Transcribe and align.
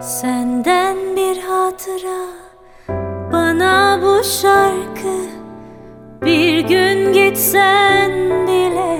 Senden 0.00 0.96
bir 1.16 1.38
hatıra 1.42 2.24
Bana 3.32 3.98
bu 4.02 4.24
şarkı. 4.24 5.14
Bir 6.24 6.58
gün 6.58 7.12
gitsen 7.12 8.10
bile 8.46 8.98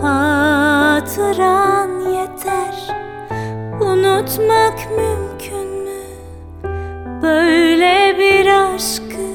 Hatıran 0.00 2.00
yeter. 2.00 2.94
Unutmak 3.80 4.78
mümkün 4.90 5.68
mü? 5.68 6.04
Böyle 7.22 8.16
bir 8.18 8.46
aşkı 8.46 9.26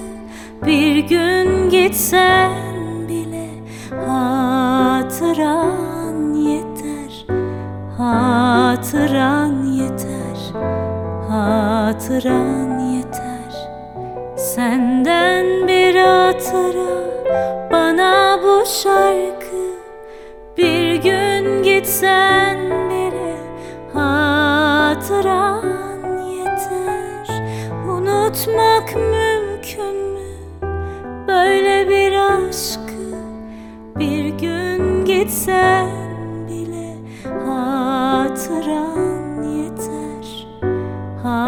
Bir 0.65 0.95
gün 0.95 1.69
gitsen 1.69 2.51
bile 3.09 3.49
Hatıran 4.07 6.33
yeter. 6.33 7.25
Hatıran 7.97 9.63
yeter 9.63 9.70
Hatıran 12.01 12.79
yeter. 12.79 13.69
Senden 14.37 15.67
bir 15.67 15.95
hatıra 15.95 16.91
Bana 17.71 18.39
bu 18.43 18.63
şarkı. 18.65 19.61
Bir 20.57 20.95
gün 20.95 21.63
gitsen 21.63 22.59
bile 22.89 23.37
Hatıran 23.93 25.63
yeter. 26.29 27.27
Unutmak 27.87 28.95
mümkün 28.95 29.20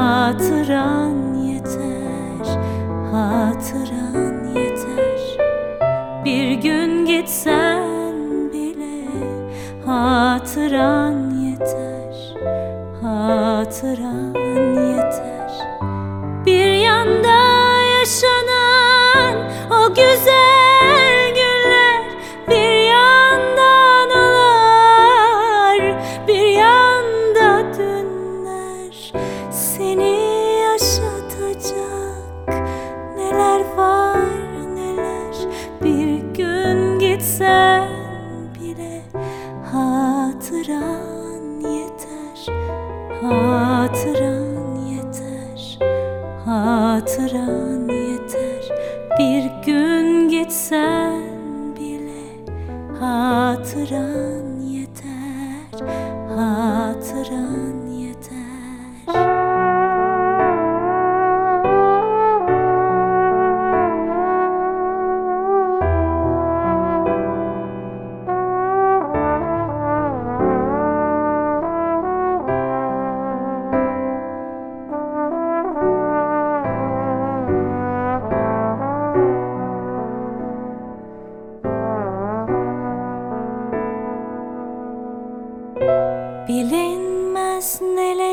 Hatıran 0.04 1.34
yeter 1.34 2.48
Hatıran 3.12 4.48
yeter. 4.56 5.38
Bir 6.26 6.52
gün 6.52 7.06
gitsen 7.06 7.84
bile 8.54 9.06
Hatıran 9.86 11.30
yeter 11.30 12.36
Hatıran 13.02 14.34
yeter 14.34 14.83
Hatıran 53.04 54.60
yeter 54.60 55.80
Hatıran 56.36 57.83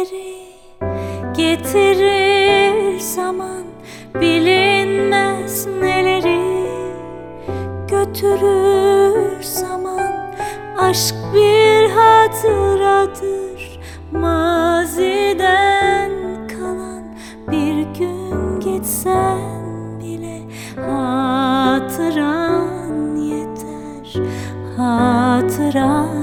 neleri 0.00 0.38
getirir 1.36 2.98
zaman 2.98 3.64
Bilinmez 4.14 5.66
neleri 5.66 6.66
götürür 7.88 9.42
zaman 9.42 10.00
Aşk 10.78 11.14
bir 11.34 11.90
hatıradır. 11.90 13.80
Maziden 14.12 16.10
kalan 16.48 17.04
Bir 17.50 17.74
gün 17.98 18.60
gitsen 18.60 20.00
bile 20.00 20.40
hatıran 20.76 22.36
yeter 23.16 24.22
Hatıran 24.76 26.19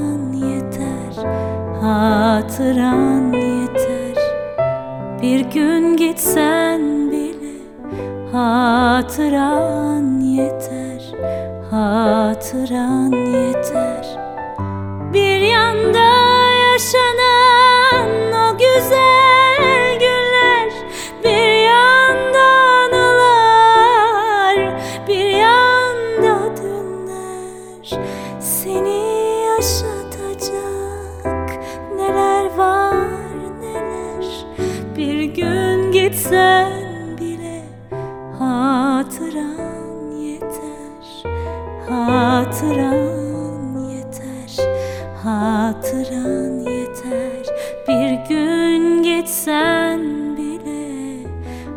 Hatıran 1.88 3.31
yeter. 3.34 4.18
Bir 5.22 5.40
gün 5.40 5.98
gitsen 5.98 7.12
bile 7.12 7.53
Hatıran 8.31 10.20
yeter. 10.22 11.02
Hatıran 11.72 13.12
yeter. 13.12 14.06
Bir 15.14 15.40
yanda 15.40 16.09
yaşanan 16.72 17.06
gitsen 36.07 36.72
bile 37.22 37.62
hatıran 38.40 40.12
yeter. 40.12 41.06
Hatıran 41.90 43.09
yeter. 43.90 44.65
Hatıran 45.24 46.59
yeter. 46.59 47.45
Bir 47.88 48.30
gün 48.30 49.04
gitsen 49.04 50.01
bile 50.38 51.27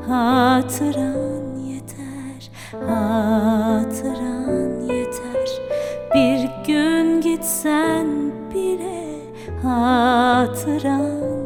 Hatıran 0.08 1.56
yeter. 1.56 2.50
Hatıran 2.88 4.80
yeter. 4.80 5.50
Bir 6.14 6.64
gün 6.66 7.20
gitsen 7.20 8.06
bile 8.54 9.06
Hatıran 9.62 11.39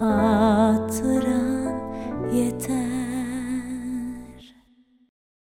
hatıra. 0.00 1.39